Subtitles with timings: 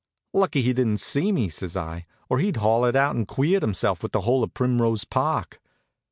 [0.33, 4.13] "Lucky he didn't see me," says I, "or he'd hollered out and queered himself with
[4.13, 5.59] the whole of Primrose Park."